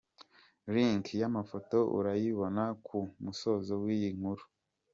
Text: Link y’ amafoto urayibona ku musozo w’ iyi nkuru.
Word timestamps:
Link 0.73 1.05
y’ 1.19 1.23
amafoto 1.29 1.77
urayibona 1.97 2.63
ku 2.85 2.99
musozo 3.23 3.71
w’ 3.83 3.85
iyi 3.95 4.09
nkuru. 4.17 4.43